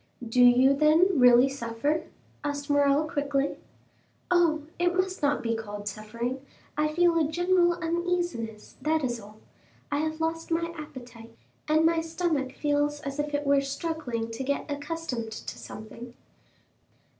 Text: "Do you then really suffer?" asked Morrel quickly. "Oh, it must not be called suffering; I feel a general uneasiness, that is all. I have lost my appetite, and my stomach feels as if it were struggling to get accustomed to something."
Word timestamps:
"Do 0.27 0.43
you 0.43 0.73
then 0.75 1.19
really 1.19 1.47
suffer?" 1.47 2.05
asked 2.43 2.71
Morrel 2.71 3.07
quickly. 3.07 3.57
"Oh, 4.31 4.63
it 4.79 4.95
must 4.97 5.21
not 5.21 5.43
be 5.43 5.53
called 5.55 5.87
suffering; 5.87 6.43
I 6.75 6.87
feel 6.91 7.19
a 7.19 7.31
general 7.31 7.73
uneasiness, 7.75 8.77
that 8.81 9.03
is 9.03 9.19
all. 9.19 9.37
I 9.91 9.99
have 9.99 10.19
lost 10.19 10.49
my 10.49 10.73
appetite, 10.75 11.37
and 11.67 11.85
my 11.85 12.01
stomach 12.01 12.53
feels 12.55 12.99
as 13.01 13.19
if 13.19 13.35
it 13.35 13.45
were 13.45 13.61
struggling 13.61 14.31
to 14.31 14.43
get 14.43 14.65
accustomed 14.71 15.33
to 15.33 15.55
something." 15.59 16.15